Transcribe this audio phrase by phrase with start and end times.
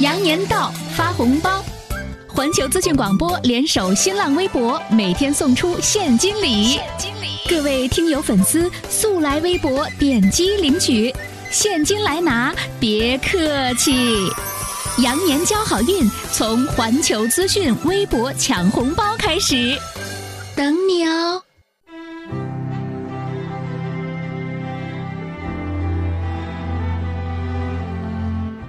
[0.00, 1.64] 羊年到，发红包！
[2.28, 6.64] 环球资讯广播联手新浪微博，每天送出现金礼。
[6.74, 11.14] 现金礼，各位听友粉丝速来微博点击领取，
[11.50, 14.28] 现金来拿，别客气。
[14.98, 19.78] 羊年交好运，从环球资讯微博抢红包开始，
[20.54, 21.42] 等你哦。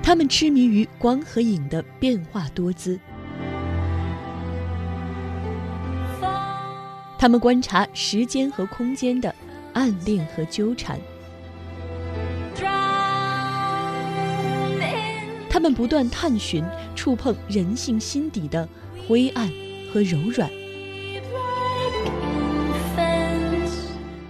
[0.07, 2.97] 他们痴迷于光和影的变化多姿，
[7.19, 9.35] 他们观察时间和空间的
[9.73, 10.97] 暗恋和纠缠，
[15.49, 16.63] 他们不断探寻、
[16.95, 18.65] 触碰人性心底的
[19.05, 19.51] 灰暗
[19.91, 20.49] 和柔软。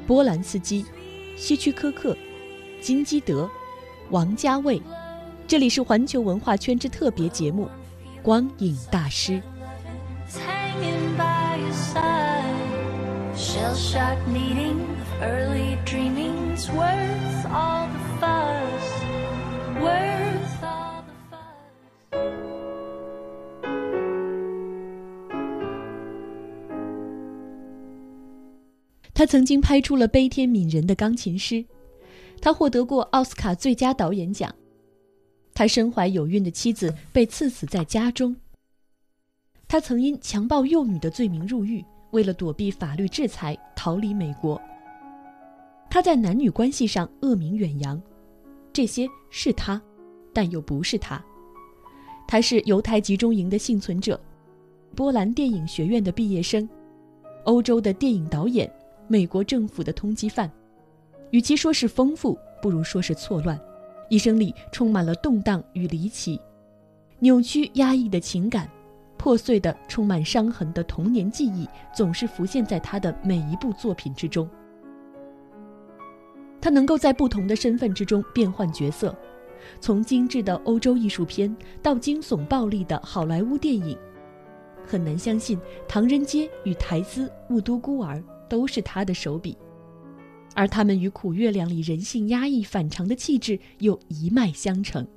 [0.07, 0.83] 波兰斯基、
[1.35, 2.17] 希区柯克、
[2.81, 3.47] 金基德、
[4.09, 4.81] 王家卫。
[5.47, 7.69] 这里是环球文化圈之特别节目
[8.21, 9.31] 《光影大师》。
[29.13, 31.63] 他曾经拍出了悲天悯人的钢琴师，
[32.41, 34.53] 他获得过奥斯卡最佳导演奖。
[35.57, 38.35] 他身怀有孕的妻子被刺死在家中。
[39.67, 44.61] 他曾因强暴幼女的罪名入狱，为了躲避法律制裁，逃离美国。
[45.89, 47.99] 他在男女关系上恶名远扬，
[48.71, 49.81] 这些是他，
[50.31, 51.19] 但又不是他。
[52.27, 54.21] 他是犹太集中营的幸存者，
[54.95, 56.69] 波兰电影学院的毕业生，
[57.45, 58.71] 欧洲的电影导演，
[59.07, 60.51] 美国政府的通缉犯。
[61.31, 63.59] 与其说是丰富，不如说是错乱。
[64.09, 66.39] 一生里充满了动荡与离奇，
[67.19, 68.69] 扭曲压抑的情感，
[69.17, 74.49] 破碎的充满伤痕的童年记忆，总是浮现在他的每一部作品之中。
[76.61, 79.15] 他能够在不同的身份之中变换角色，
[79.79, 83.97] 从精致的欧洲艺术片到惊悚暴力的好莱坞电影，
[84.85, 85.57] 很难相信
[85.87, 88.15] 《唐人街》与《台丝雾都孤儿》
[88.47, 89.57] 都是他的手笔。
[90.57, 95.07] 而他们与苦月亮里人性压抑反常的气质又一脉相承。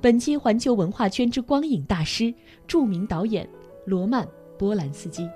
[0.00, 2.32] 本期环球文化圈之光影大师，
[2.68, 3.48] 著名导演
[3.84, 4.24] 罗曼·
[4.56, 5.28] 波兰斯基。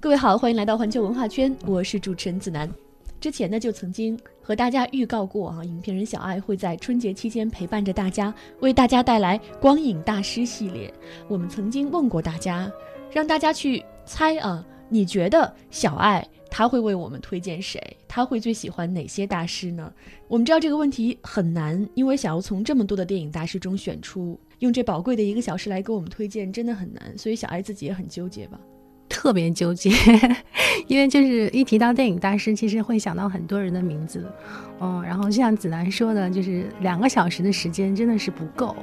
[0.00, 2.68] 各位好，欢迎来到环球文化圈，我是主持人子楠。
[3.20, 10.92] 之前呢，就曾经和大家预告过啊，影片人小爱会在春节期间陪伴着大家，为大家带来光影大师系列。
[11.28, 12.70] 我们曾经问过大家，
[13.10, 17.80] 让大家去猜啊，你觉得小爱他会为我们推荐谁？
[18.06, 19.92] 他会最喜欢哪些大师呢？
[20.28, 27.18] 我们知道这个问题很难，因为想要从这么多的电影大师中选出，用这宝贵的一个小时来给我们推荐，真的很难。
[27.18, 28.58] 所以小爱自己也很纠结吧。
[29.18, 29.90] 特别纠结，
[30.86, 34.24] 因为就是一提到电影大师，其实会想到很多人的名字，
[34.78, 38.76] 嗯，然后就像子楠说的，就是两个小时的时间真的是不够，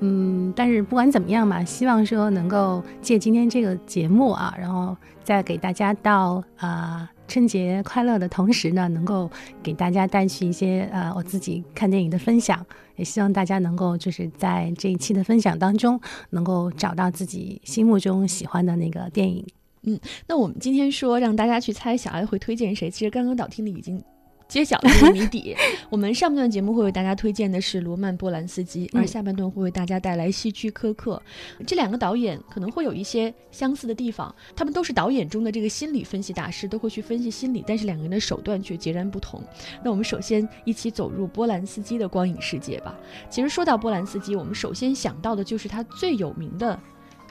[0.00, 9.30] 嗯，但是不管怎么样吧，希望说能够借今天这个节目啊，然后在给大家到啊春节快乐的同时呢，能够
[9.62, 19.46] 给大家带去一些呃我自己看电影的分享，也希望大家能够就是在这一期的分享当中，能够找到自己心目中喜欢的那个电影。
[19.86, 24.02] 嗯，那我们今天说让大家去猜小爱会推荐谁，其实刚刚导听的已经
[24.48, 25.56] 揭晓了这个谜底。
[25.88, 31.22] 我们上半段节目会为大家推荐的是罗曼·波兰斯基，而下半段会为大家带来希区柯克。
[31.64, 39.40] 这两个导演可能会有一些相似的地方，他们都是导演中的这个心理分析大师，都会去分析心理，但是两个人的手段却截然不同。
[39.84, 42.98] 那我们首先一起走入波兰斯基的光影世界吧。
[43.30, 46.76] 其实说到波兰斯基，我们首先想到的就是他最有名的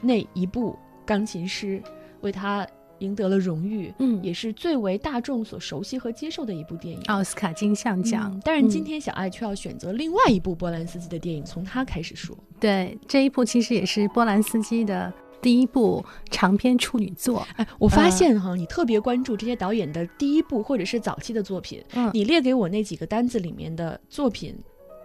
[0.01, 1.83] 那一部钢琴师。
[2.25, 2.67] 为他
[2.99, 8.39] 赢得了荣誉，嗯，也是最为大众所熟悉和接受的一部电影——奥斯卡金像奖。
[8.43, 12.37] 但是今天小爱却要选择另外一部波兰斯基的电影，从他开始说。
[12.59, 17.45] 对，这一部其实也是波兰斯基的第一部长篇处女作。
[17.57, 21.83] 哎，我发现哈，你特别关注这些导演的第一部或者是早期的作品。
[21.95, 24.57] 嗯，你列给我那几个单子里面的作品，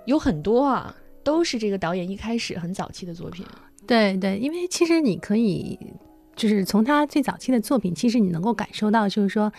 [0.06, 0.94] 有很多啊，
[1.24, 3.44] 都是这个导演一开始很早期的作品。
[3.84, 5.76] 对对，因为其实你可以。
[6.36, 9.52] 就是从他最早期的作品，其实你能够感受到，就是说，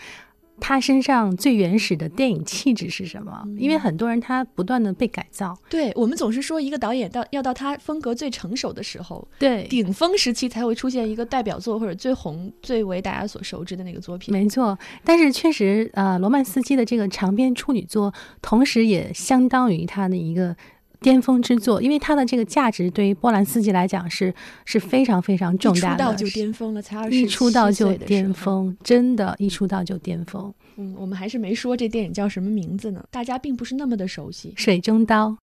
[0.60, 3.44] 他身上最原始的电影气质是什么？
[3.56, 5.56] 因为很多人他不断的被改造。
[5.68, 14.32] 对我们总是说一个导演到要到他风格最成熟的时候，对顶峰时期才会出现一个代表作或者最红、最为大家所熟知的那个作品。
[14.32, 20.56] 没错，但是确实，呃，罗曼斯基的这个长篇处女作，同时也相当于他的一个。
[21.02, 24.32] 巅峰之作，因为它的这个价值对于波兰斯基来讲是
[24.64, 25.96] 是非常非常重大的。
[25.96, 30.52] 一出道就巅峰了，才二十一出道就巅峰，真的，一出道就巅峰。
[30.76, 33.04] 嗯，我们还是没说这电影叫什么名字呢？
[33.10, 35.36] 大家并不是那么的熟悉，《水中刀》。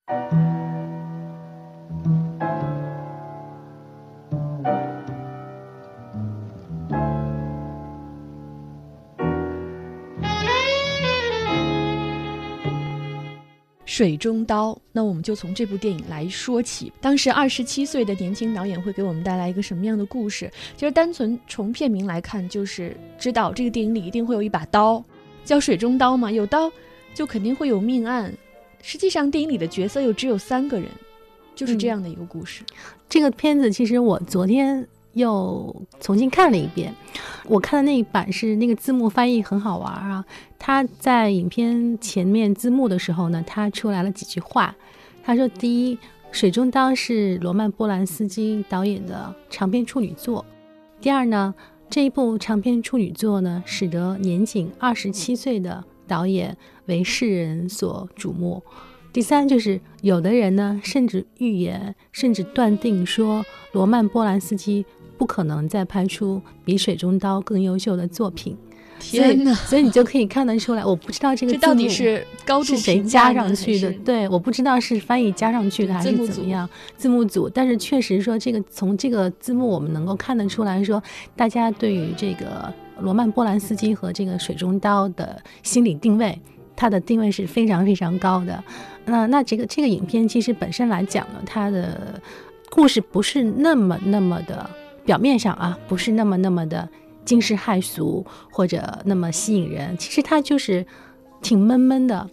[14.00, 16.90] 水中刀，那我们就从这部电影来说起。
[17.02, 20.50] 当时二十七岁的年轻导演会给我们带来一个什么样的故事？
[20.78, 25.04] 其实单纯从片名来看，就是知道这个电影里一定会有一把刀，
[25.44, 26.32] 叫水中刀嘛。
[26.32, 26.72] 有刀
[27.14, 28.34] 就肯定会有命案。
[28.82, 30.88] 实际上电影里的角色又只有三个人，
[31.54, 32.64] 就是这样的一个故事。
[33.10, 34.88] 这个片子其实我昨天。
[35.14, 36.94] 又重新看了一遍，
[37.48, 40.24] 我看的那一版是那个字幕翻译很好玩啊。
[40.58, 44.76] 他在影片前面字幕的时候呢，他出来了几句话。
[45.24, 45.96] 他说：“第一，
[46.32, 50.44] 《水中刀》是罗曼·波兰斯基导演的长篇处女作；
[51.02, 51.54] 第二呢，
[51.90, 58.62] 这一部长篇处女作呢，使得年仅二十七岁的导演为世人所瞩目；
[59.14, 64.86] 第三，就是有的人呢，甚至预言，甚至断定说，罗曼·波兰斯基。”
[65.20, 68.58] 不可能再拍出比《水中刀》更优秀的作品，
[69.02, 69.54] 天哪！
[69.54, 77.50] 所以你就可以看得出来，我不知道这个到底是高度是谁加上去的，对，我不知道是翻译加上去的还是怎么样，字幕组。
[77.50, 81.04] 但是确实说，这个从这个字幕我们能够看得出来说，
[81.36, 86.40] 大家对于这个罗曼·波兰斯基和这个《水中刀》的心理定位，
[86.78, 88.64] 它的定位是非常非常高的。
[89.04, 92.22] 那那这个这个影片其实本身来讲呢，它的
[92.70, 94.70] 故事不是那么那么的。
[95.10, 96.88] 表面上啊，不是那么那么的
[97.26, 99.98] 惊世骇俗，或者那么吸引人。
[99.98, 100.86] 其实它就是
[101.42, 102.30] 挺闷闷的，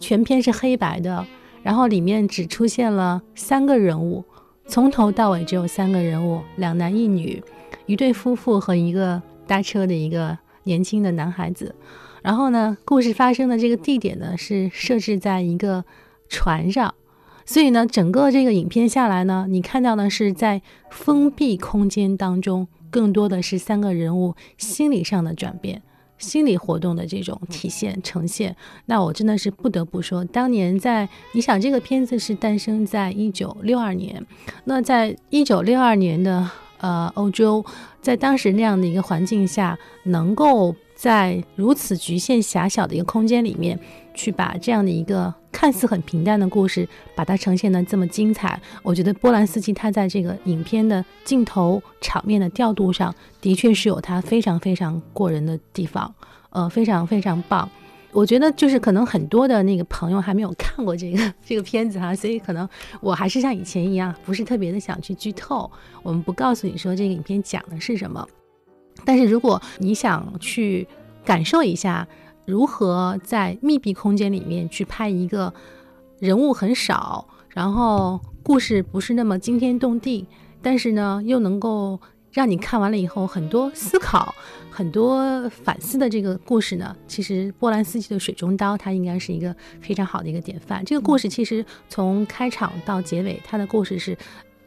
[0.00, 1.26] 全篇是黑白的，
[1.62, 4.24] 然后里面只出现了三个人物，
[4.64, 7.42] 从头到尾只有三个人物，两男一女，
[7.84, 11.74] 一对夫妇和一个搭车的一个年轻的男孩子。
[12.22, 15.84] 然后呢，故事发生的这个地点呢是设置在一个
[16.30, 16.94] 船上。
[17.46, 25.82] 所以呢，整个这个影片下来呢，你看到的是在封闭空间当中，更多的是三个人物心理上的转变、
[26.16, 28.56] 心理活动的这种体现呈现。
[28.86, 34.24] 那我真的是不得不说，当年在你想这个片子是诞生在一九六二年，
[34.64, 36.48] 那在一九六二年的
[36.78, 37.64] 呃欧洲，
[38.00, 43.78] 在当时那样的一个环境下，能够在如此局限狭小的一个空间里面。
[44.16, 56.14] 去把这样的一个看似很平淡的故事，把它呈现的这么精彩，我觉得波兰斯基他在这个影片的镜头场面的调度上，的确是有他非常非常过人的地方，
[56.50, 57.68] 呃，非常非常棒。
[58.12, 62.68] 我觉得就是可能很多的那个朋友还没有看过这个 这个片子哈，所以可能
[63.00, 65.68] 我还是像以前一样，不是特别的想去剧透，
[66.04, 68.24] 我们不告诉你说这个影片讲的是什么。
[69.04, 70.86] 但是如果你想去
[71.24, 72.06] 感受一下。
[72.46, 75.54] 如何在密闭空间里面去拍一个
[76.18, 80.26] 人物很少，然后故事不是那么惊天动地，
[80.60, 81.98] 但是呢又能够
[82.30, 84.34] 让你看完了以后很多思考、
[84.70, 86.94] 很多反思的这个故事呢？
[87.08, 90.84] 其实波兰斯基的《水中刀》它应该是一个非常好的一个典范。
[90.84, 94.14] 这个故事其实从开场到结尾，它的故事是。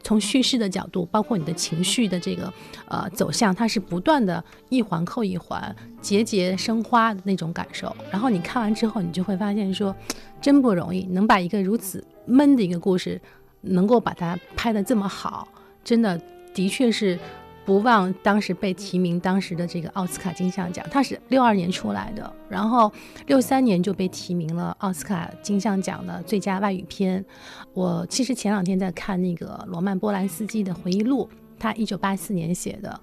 [0.02, 2.52] 从叙事的角度，包括你的情绪的这个
[2.88, 7.94] 呃走向，它是不断的一环扣一环，节节生花的那种感受。
[8.10, 9.94] 然后你看完之后，你就会发现说，
[10.40, 13.20] 真不容易，能把一个如此闷的一个故事，
[13.62, 15.46] 能够把它拍得这么好，
[15.84, 16.20] 真的
[16.54, 17.18] 的确是。
[17.68, 22.90] 不忘当时被提名当时的这个奥斯卡金像奖，他是六二年出来的，然后
[23.26, 27.22] 六三年就被提名了奥斯卡金像奖的最佳外语片。
[27.74, 32.98] 我其实前两天在看那个罗曼波兰斯基的回忆录，他一九八四年写的。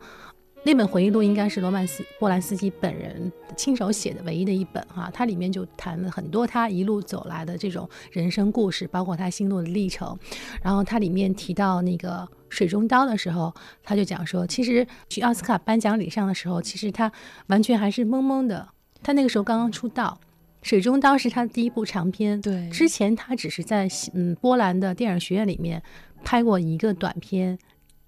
[0.66, 10.18] 那本回忆录应该是罗曼斯波兰斯基本人亲手写的唯一的一本哈，它里面就谈了很多他一路走来的这种人生故事，包括他心路的历程。
[10.64, 13.54] 然后它里面提到那个水中刀的时候，
[13.84, 17.12] 他就讲说，其实去奥斯卡颁奖礼上的时候，其实他
[17.46, 18.68] 完全还是懵懵的。
[19.04, 20.20] 他那个时候刚刚出道，
[20.64, 25.84] 水中刀是他的第一部长片，对，之前他只是在嗯波兰的电影学院里面
[26.24, 27.60] 拍过一个短片。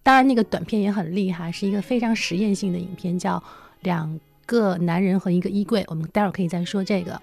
[0.07, 3.35] 当然，那个短片也很厉害，是一个非常实验性的影片，叫
[3.81, 7.21] 《两个男人和一个衣柜，我们待会儿可以再说这个。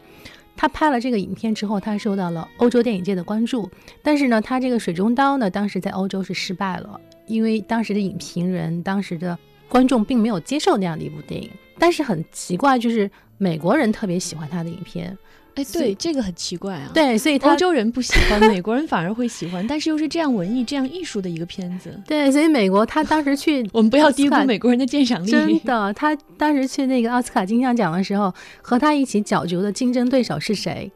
[0.54, 3.66] 他拍了这个影片之后，他受到了欧洲电影界的关注。
[4.02, 11.50] 但是呢，他这个《水中刀》呢，当时在欧洲是失败了，因为当时的影评人、当时的观众并没有接受那样的一部电影。
[11.78, 15.16] 但是很奇怪，就是美国人特别喜欢他的影片。
[15.54, 16.90] 哎，对，这个很奇怪啊。
[16.92, 19.64] 对，所以欧洲人不喜欢，美国人反而会喜欢。
[19.66, 21.96] 但是又是这样文艺、这样艺术的一个片子。
[22.06, 25.30] 对，所以美国他当时去， 我们不要低估美国人的鉴赏力。
[25.30, 30.90] 真的，他当时去那个奥斯卡金像奖的时候，和他一起角逐的竞争对手是谁？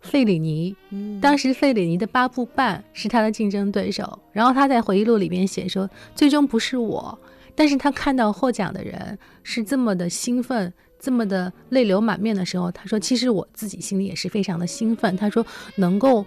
[0.00, 0.74] 费里尼。
[1.20, 4.18] 当时费里尼的《八部半》是他的竞争对手。
[4.32, 7.16] 然后他在回忆录里面写说，最终不是我，
[7.54, 10.72] 但是他看到获奖的人是这么的兴奋。
[11.02, 15.44] 这么的泪流满面的时候，他说：“其实我自己心里也是非常的兴奋。”他说
[15.74, 16.24] ：“能够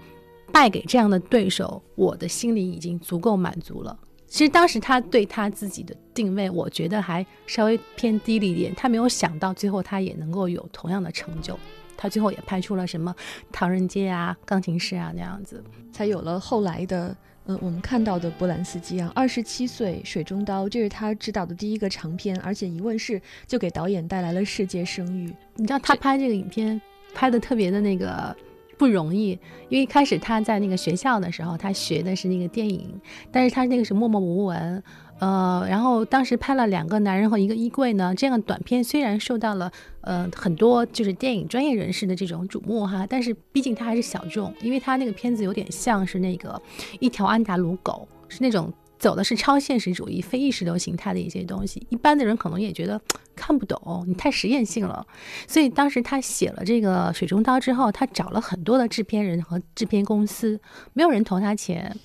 [0.52, 8.76] 败给这样的对手，我的心里已经足够满足了。”其实当时他对他自己的定位，我觉得还稍微偏低了一点。
[8.76, 11.58] 他没有想到最后他也能够有同样的成就。
[11.96, 13.16] 他最后也拍出了什么
[13.54, 15.64] 《唐人街》啊、《钢琴师》啊那样子，
[15.94, 17.16] 才有了后来的。
[17.48, 25.32] 嗯，我们看到的波兰斯基啊，二十七岁，《水中刀》，这是他执导的第一个长片，而且一问世就给导演带来了世界声誉。
[25.56, 26.82] 你知道他拍这个影片
[27.14, 28.36] 拍的特别的那个
[28.78, 29.30] 不容易，
[29.70, 33.00] 因为一开始他在那个学校的时候，他学的是那个电影，
[33.32, 34.84] 但是他那个是默默无闻。
[35.20, 46.62] 呃，然后当时拍了两个男人和一个衣柜呢，这样短片虽然受到了呃很多就是电影专业人士的这种瞩目哈，但是毕竟它还是小众，因为它那个片子有点像是那个
[47.00, 53.00] 一条安达鲁狗，是那种走的是超现实主义、非意识流形态的一些东西，一般的人可能也觉得
[53.36, 55.06] 看不懂，你太实验性了。
[55.48, 60.60] 所以当时他写了这个《水中刀》之后，他找了很多的制片人和制片公司，
[60.92, 61.96] 没有人投他钱。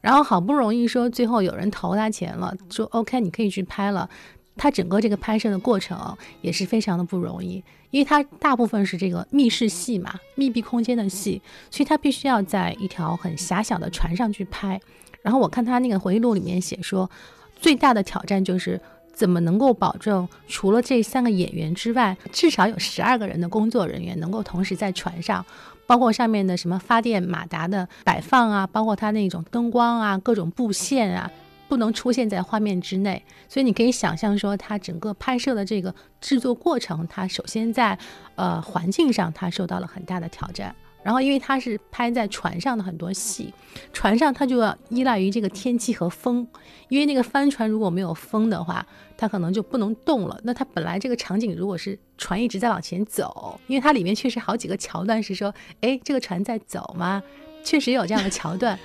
[0.00, 4.08] 然后好不容易说，最后有人投他钱了，说 OK，你可以去拍了。
[4.56, 11.40] 他整个这个拍摄的过程也是非常的不容易，因为他大部分是这个密室戏嘛，密闭空间的戏，
[11.70, 14.80] 所以他必须要在一条很狭小的船上去拍。
[15.22, 17.08] 然后我看他那个回忆录里面写说，
[17.56, 18.80] 最大的挑战就是
[19.12, 25.46] 怎么能够保证除了这三个演员之外，至少有十二个人的工作人员能够同时在船上。
[25.88, 31.30] 包括上面的什么发电马达的摆放啊，包括它那种灯光啊，各种布线啊，
[31.66, 33.24] 不能出现在画面之内。
[33.48, 37.98] 所以你可以想象说，它整个拍摄的这个制作过程，它首先在
[38.34, 40.76] 呃环境上它受到了很大的挑战。
[41.02, 43.52] 然后因为它是拍在船上的很多戏，
[43.92, 46.46] 船上它就要依赖于这个天气和风，
[46.88, 48.86] 因为那个帆船如果没有风的话。
[49.20, 50.40] 它可能就不能动了。
[50.44, 57.20] 那它本来这个场景如果是船一直在往前走，因为它里面确实好几个桥段是说，哎，这个船在走吗？
[57.64, 58.78] 确实有这样的桥段。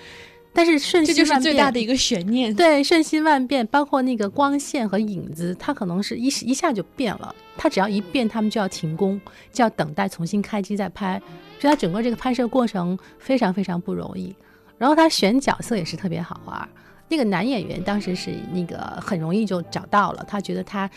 [0.52, 2.52] 但是瞬息万变，这就是最大的一个悬念。
[2.56, 7.36] 对，瞬息万变，包括那个光线和影子，它可能是一一下就变了。
[7.56, 11.22] 它只要一变，他们就要停工，就要等待重新开机再拍。
[11.64, 14.36] 所以他整个这个拍摄过程非常非常不容易。
[14.78, 16.70] 然后他选角色也是特别好玩。
[17.08, 20.90] 那个男演员当时是那个很容易就找到了，他觉得他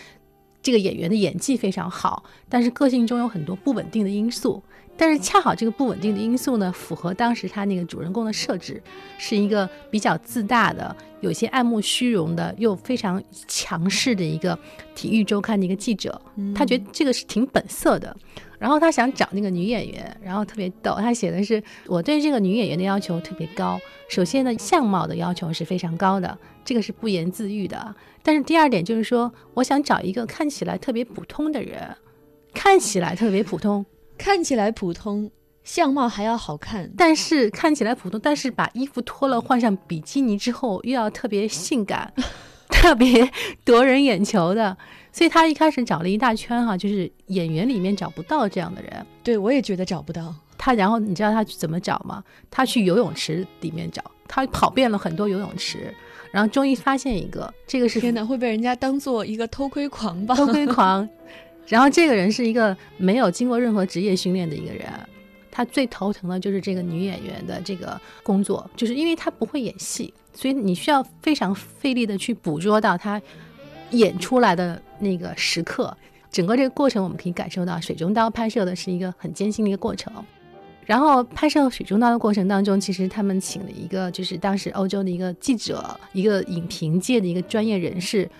[0.66, 4.60] 这个演员的演技非常好，但是个性中有很多不稳定的因素。
[4.96, 8.82] 但是恰好这个不稳定的因素呢，符合当时他那个主人公的设置，
[9.16, 14.58] 是一个比较自大的、有些爱慕虚荣的，又非常强势的一个
[14.96, 16.20] 体育周刊的一个记者。
[16.52, 18.16] 他觉得这个是挺本色的。
[18.58, 23.78] 然后他想找那个女演员，然后特别逗，他写的是我对这个女演员的要求特别高。
[24.08, 27.94] 首先呢，相貌的要求是非常高的，这个是不言自喻的。
[28.26, 31.96] 但是第二点就是说，我想找一个看起来特别普通的人，
[32.52, 33.86] 看起来特别普通。
[34.18, 35.30] 看起来普通，
[35.62, 42.12] 相貌还要好看，但是看起来普通，但是把衣服脱了换上比基尼之后，又要特别性感，
[42.68, 43.30] 特别
[43.64, 44.76] 夺人眼球的。
[45.12, 49.06] 所以他一开始找了一大圈哈，就是演员里面找不到这样的人。
[49.22, 50.74] 对我也觉得找不到他。
[50.74, 52.24] 然后你知道他怎么找吗？
[52.50, 55.94] 他去游泳池里面找，他跑遍了很多游泳池，
[56.32, 60.34] 然后终于发现一个，这个是天哪，会被人家当做一个偷窥狂吧？
[60.34, 61.08] 偷窥狂。
[61.66, 64.86] 然后这个人是一个没有经过任何职业训练的一个人，
[65.50, 73.20] 他最头疼的就是这个女演员的这个工作，就是因为她不会演戏，所以你需要非常费力的去捕捉到她
[73.90, 75.96] 演出来的那个时刻。
[76.30, 80.12] 整个这个过程我们可以感受到，《水中刀》拍摄的是一个很艰辛的一个过程。
[80.86, 88.30] 然后拍摄《水中刀》的过程当中，其实他们请了一个就是当时欧洲的一个记者，一个影评界的一个专业人士。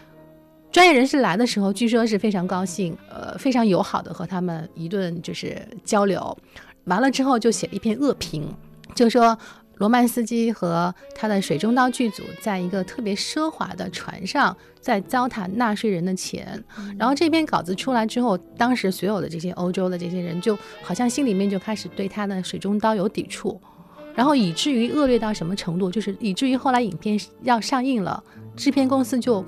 [0.71, 6.37] 专业人士来的时候，据说是非常高兴，呃，非常友好的和他们一顿就是交流，
[6.85, 8.47] 完了之后就写了一篇恶评，
[8.95, 9.37] 就说
[9.76, 16.62] 罗曼斯基和他的水中刀剧组在一个特别奢华的船上，在糟蹋纳税人的钱。
[16.99, 23.61] 然后这篇稿子出来之后，当时所有的这些欧洲的这些人，就好像心里面就开始对他的水中刀有抵触，
[24.14, 28.23] 然后以至于恶劣到什么程度，就是以至于后来影片要上映了，
[28.56, 29.45] 制片公司就。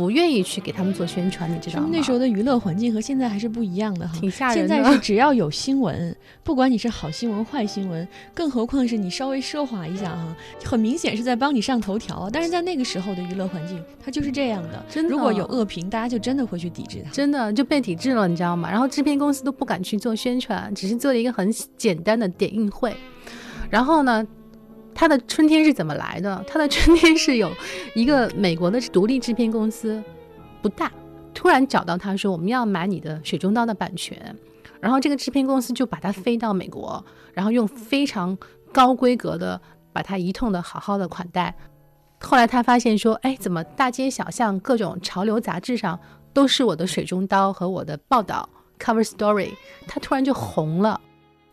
[0.00, 1.90] 不愿意去给他们做宣传，你知道吗？
[1.92, 4.74] 那时候的娱乐环境和现在还是不一样的哈，挺吓人的。
[4.74, 12.30] 现在是只要有新闻，不管你是好新闻坏新闻，更何况是你稍微奢华一下哈，很明显是在帮你上头条。
[12.32, 14.82] 但是在那个时候的娱乐环境，它就是这样的。
[14.88, 18.70] 真的，如果有恶评，大家就真的会去抵制它，真的就被抵制了，你知道吗？
[18.70, 22.96] 然后制片公司都不敢去做宣传，只是做了一个很简单的点映会。
[23.68, 24.26] 然后呢？
[25.00, 26.44] 他的春天是怎么来的？
[26.46, 27.50] 他的春天是有
[27.94, 29.98] 一个美国的独立制片公司，
[30.60, 30.92] 不大，
[31.32, 34.36] 突然找到他说我们要买你的《水中刀》的版权，
[34.78, 37.02] 然后这个制片公司就把他飞到美国，
[37.32, 38.36] 然后用非常
[38.74, 39.58] 高规格的
[39.90, 41.56] 把他一通的好好的款待。
[42.20, 45.98] 后来他发现说，哎，怎么大街小巷各种潮流杂志上
[46.34, 48.46] 都是我的《水中刀》和我的报道
[48.78, 49.48] cover story，
[49.86, 51.00] 他突然就红了。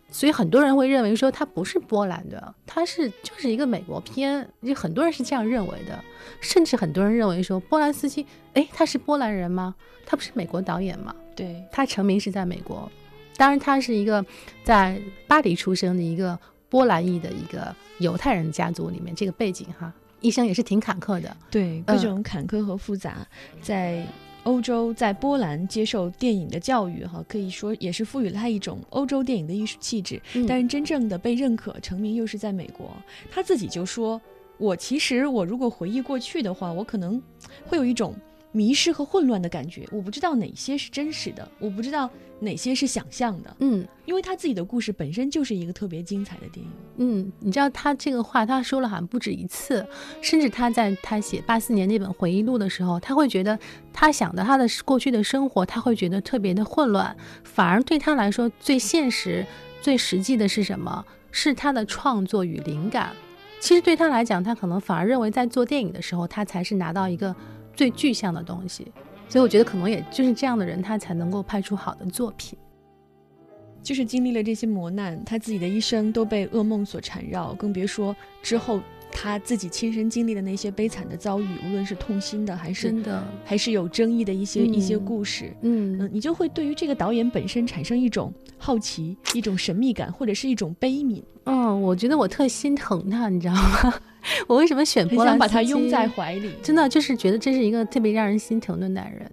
[0.10, 6.04] 所以很多人会认为说他不是波兰的，他是就是一个美国片，就很多人是这样认为的，
[6.40, 9.76] 甚至很多人认为说波兰斯基，哎，他是波兰人吗？
[10.06, 11.14] 他不是美国导演吗？
[11.36, 12.90] 对他成名是在美国，
[13.36, 14.26] 当然他是一个
[14.64, 23.28] 在巴黎出生的一个波兰裔的一个犹太人家族里面，这个背景哈，一生也是挺坎坷的，对各种坎坷和复杂，
[23.62, 24.08] 在。
[24.48, 30.22] 欧洲在波兰接受电影的教育，哈，可以说也是赋予了他一种欧洲电影的艺术气质。
[30.48, 32.90] 但是真正的被认可成名又是在美国。
[33.30, 34.20] 他自己就说
[34.58, 37.22] ：“我其实我如果回忆过去的话，我可能
[37.66, 38.16] 会有一种。”
[38.52, 43.56] 迷失和混乱的感觉，我不知道哪些是真实的，我不知道哪些是想象的。
[43.60, 46.72] 嗯，因为他自己的故事本身就是一个特别精彩的电影。
[46.98, 49.86] 嗯，你知道他这个话他说了好像不止一次，
[50.22, 53.58] 甚至他在他写八四年那本回忆录的时候，他会觉得
[53.94, 57.16] 他想到他的过去的生活，他会觉得特别的混乱。
[57.44, 59.46] 反而对他来说，最现实、
[59.82, 61.06] 最实际的是什么？
[61.32, 63.12] 是他的创作与灵感。
[63.60, 67.36] 其实对他来讲，他可能反而认为在做电影的时候，他才是拿到一个。
[67.78, 68.92] 最具象的东西，
[69.30, 72.58] 所以我觉得可能也就是这样的人，他才能够拍出好的作品。
[73.84, 85.52] 就是经历了这些磨难，他自己的一生都被噩梦所缠绕，更别说之后他自己亲身经历的那些悲惨的遭遇，无论是痛心的，还是真的，还是有争议的一些一些故事。
[85.62, 91.24] 嗯嗯，你就会对于这个导演本身产生一种好奇、一种神秘感，或者是一种悲悯。
[91.46, 93.94] 嗯，我觉得我特心疼他，你知道吗？
[94.48, 95.34] 我为什么选波兰？
[95.34, 99.32] 想把他拥在怀里，真的就是觉得这是一个特别让人心疼的男人。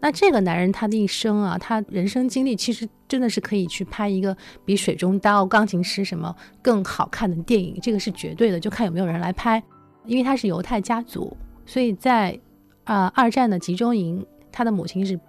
[0.00, 9.62] 那这个男人他的一生啊，他人生经历其实真的是可以去拍一个比《水中刀》《钢琴师》什么更好看的电影，这个是绝对的，就看有没有人来拍。
[10.06, 12.40] 因为他是犹太家族，所以在
[12.84, 15.20] 啊二战的集中营，他的母亲是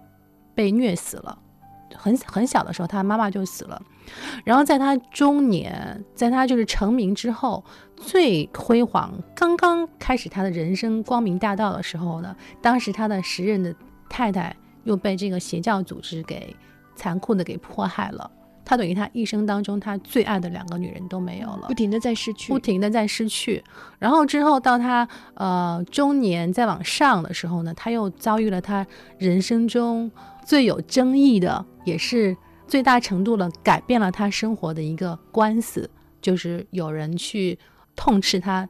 [0.54, 1.38] 被虐死了。
[1.94, 3.82] 很很小的时候，他妈妈就死了。
[4.46, 7.62] 然后在他中年，在他就是成名之后
[7.96, 13.76] 最辉煌，刚刚开始他的人生光明大道的时候呢，当时他的时任的
[14.08, 16.56] 太太又被这个邪教组织给
[16.96, 18.30] 残酷的给迫害了。
[18.66, 23.62] 他等于他一生当中他最爱的两个女人都没有了，不停的在失去，不停的在失去。
[23.98, 28.86] 然后之后到他呃中年再往上的时候呢，他又遭遇了他
[29.18, 30.10] 人生中
[30.46, 32.34] 最有争议的，也是
[32.66, 35.90] 最大程度的改变了他生活的一个官司，
[36.22, 37.58] 就是有人去
[37.94, 38.66] 痛斥他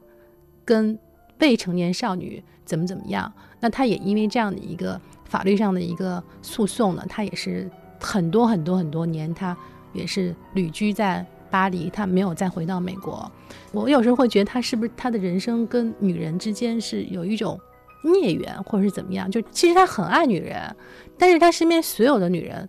[0.65, 0.99] 跟
[1.39, 3.31] 未成年少女怎么怎么样。
[3.61, 7.71] 那他也因为这样的一个法律上的一个诉讼呢，他也是
[8.05, 9.57] 很多很多很多年他。
[9.95, 13.31] 也是旅居在巴黎，他没有再回到美国。
[13.71, 17.57] 我有时候会觉得他是不是他的人生跟女人之间是有一种
[18.03, 19.31] 孽缘，或者是怎么样？
[19.31, 20.75] 就其实他很爱女人，
[21.17, 22.67] 但是他身边所有的女人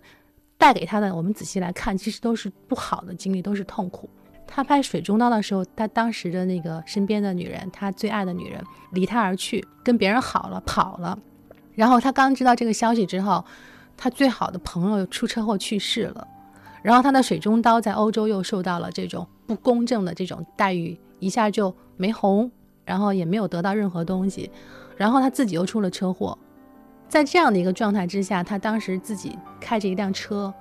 [0.57, 4.09] 带给他的，我们仔细来看，其实都是不好的经历，都是痛苦。
[4.47, 11.19] 他拍《水中刀》的时候，他当时的那个身边的女人，他最爱的女人离他而去，跟别人好了，跑了。
[11.75, 13.43] 然后他刚知道这个消息之后，
[13.97, 16.27] 他最好的朋友出车祸去世了。
[16.83, 22.49] 然后他的水中刀在欧洲又受到了这种不公正的这种待遇，一下就没红，
[22.85, 24.49] 然后也没有得到任何东西，
[24.95, 26.37] 然后他自己又出了车祸，
[27.09, 30.53] 在这样的一个状态之下，他当时自己开着一辆车，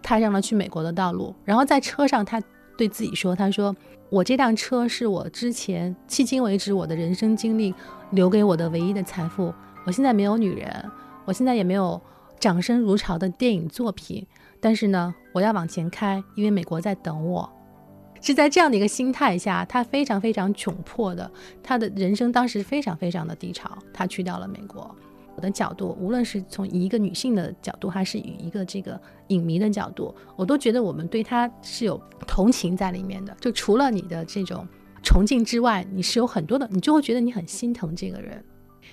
[0.00, 1.34] 踏上了去美国的道路。
[1.44, 2.40] 然后在车上，他
[2.78, 3.74] 对自己说：“他说
[4.08, 7.74] 我这辆车是我之前迄今为止我的人生经历
[8.12, 9.52] 留给我的唯一的财富。
[9.84, 10.90] 我现在没有女人，
[11.26, 12.00] 我现在也没有。”
[12.42, 14.26] 掌声如潮的电影作品，
[14.58, 17.48] 但是呢，我要往前开，因为美国在等我。
[18.20, 21.30] 是在这样的一个心态下，他非常非常窘迫的，
[21.62, 24.92] 他的人生当时非常非常的低潮，他去到了美国。
[25.36, 33.36] 我的角度，无论是从一个女性的角度，还是以一个这个影迷的角度，我都觉得我们对他是有同情在里面的。
[33.40, 34.66] 就除了你的这种
[35.04, 38.44] 崇敬之外，你是有很多的，你就会觉得你很心疼这个人。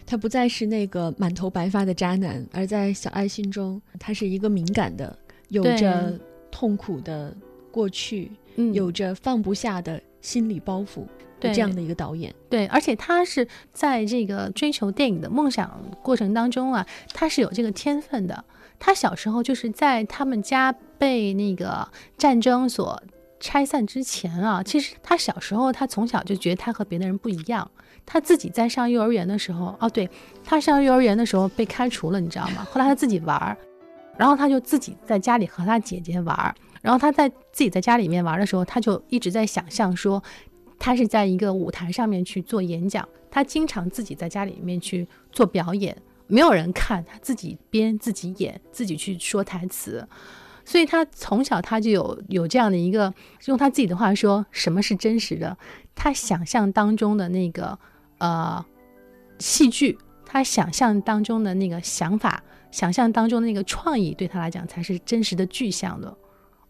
[0.10, 5.16] 他不再是那个满头白发的渣男，而在小爱心中，他是一个敏感的，
[5.50, 6.20] 有着
[6.50, 7.32] 痛苦的
[7.72, 8.32] 过去。
[8.74, 11.06] 有着放不下的心理包袱
[11.40, 18.44] 对这样的一个导演，对，而且他是在这个追求电影的梦想过程当中啊，他是有这个天分的。
[18.78, 23.02] 他小时候就是在他们家被那个战争所
[23.40, 27.72] 拆散之前啊，其实他小时候他从小就觉得他和别的人不一样。
[28.12, 30.10] 他自己在上幼儿园的时候，哦，对
[30.44, 32.68] 他上幼儿园的时候被开除了，你知道吗？
[32.74, 33.56] 后来他自己玩儿，
[34.18, 36.56] 然后他就自己在家里和他姐姐玩儿。
[36.82, 40.24] 然后他在自己在家里面玩的时候，他就一直在想象说，
[40.80, 43.08] 他是在一个舞台上面去做演讲。
[43.30, 45.96] 他经常自己在家里面去做表演，
[46.26, 50.08] 没有人看，他自己编自己演，自己去说台词。
[50.66, 53.14] 所以他从小他就有有这样的一个，
[53.46, 55.56] 用他自己的话说，什么是真实的？
[55.94, 57.78] 他想象当中的那个
[58.20, 58.64] 呃
[59.40, 66.16] 戏剧，他想象当中的那个想法，想象当中的那个创意，对他来讲才是真实的具象的。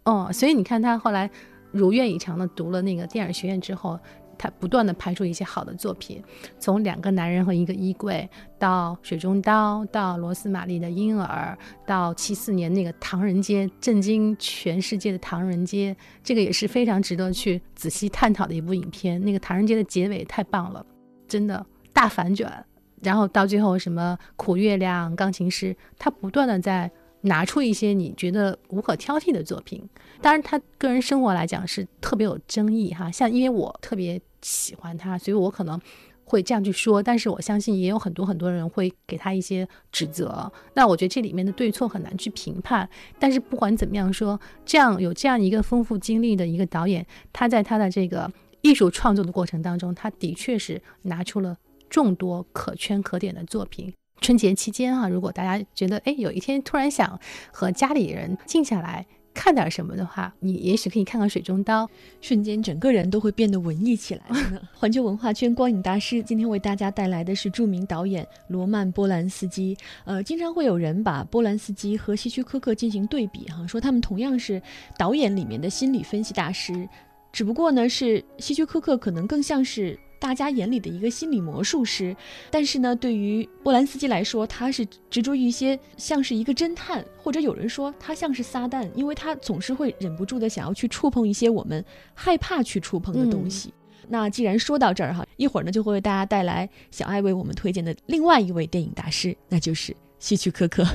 [0.06, 1.30] 哦，所以你看他后来
[1.72, 4.00] 如愿以偿的读了那个电影学院之后，
[4.38, 6.24] 他不断的拍出一些好的作品，
[6.58, 19.22] 从两个男人和一个衣柜到水中刀，到罗斯玛丽的婴儿，到七四年那个唐人街震惊全世界的唐人街，这个也是非常值得去仔细探讨的一部影片。
[19.22, 20.84] 那个唐人街的结尾太棒了，
[21.30, 22.66] 真的大反转，
[23.02, 26.92] 然后到最后什么苦月亮、钢琴师，他不断的在。
[27.24, 29.86] 拿出一些你觉得无可挑剔的作品，
[30.22, 33.12] 当然他个人生活来讲是特别有争议哈。
[33.12, 35.78] 像因为我特别喜欢他，所以我可能
[36.24, 37.04] 会这样去说。
[37.04, 40.50] 但是我相信也有很多很多人会给他一些指责。
[40.76, 42.90] 那我觉得这里面的对错很难去评判。
[43.20, 51.58] 但是不管怎么样说，这样有这样一个丰富经历的一个导演，他在他的这个艺术创作的过程当中，他的确是拿出了
[51.90, 53.94] 众多可圈可点的作品。
[54.22, 57.18] 春节期间啊，如果大家觉得哎，有一天突然想
[57.54, 61.86] 和家里人静下来看点什么的话，你也许可以看看《水中刀》，
[62.20, 64.26] 瞬间整个人都会变得文艺起来。
[64.74, 69.78] 环球文化圈光影大师今天为大家带来的是著名导演罗曼·波兰斯基。
[70.04, 74.62] 呃，经常会有人把波兰斯基和希区柯克进行对比，哈，说他们同样是
[74.98, 76.90] 导演里面的心理分析大师，
[77.32, 79.98] 只不过呢，是希区柯克可能更像是。
[80.22, 82.14] 大家眼里的一个心理魔术师，
[82.52, 91.82] 但是呢，对于波兰斯基来说，他是执着于一些像是一个侦探，或者有人说他像是撒旦，因为他总是会忍不住的想要去触碰一些我们
[92.14, 93.74] 害怕去触碰的东西。
[94.10, 100.86] 那既然说到这儿哈，一会儿呢就会为大家带来小爱为我们推荐的另外一位电影大师，那就是希区柯克。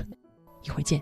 [0.65, 1.01] 一会儿见。